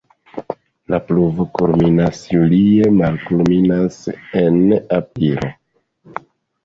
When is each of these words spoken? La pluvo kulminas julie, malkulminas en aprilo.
La 0.93 0.99
pluvo 1.09 1.45
kulminas 1.57 2.23
julie, 2.31 2.89
malkulminas 3.03 4.01
en 4.45 4.59
aprilo. 5.01 5.53